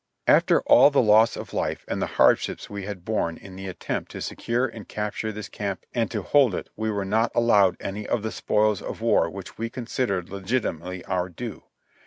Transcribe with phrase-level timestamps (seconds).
[0.25, 4.09] After all the loss of life, and the hardships we had borne in the attempt
[4.13, 6.21] to se THE BATTLE OE SEVEN PINES I39 cure and capture this camp and to
[6.23, 10.29] hold it, we were not allowed any of the spoils of war which we considered
[10.31, 11.65] legitimately our due.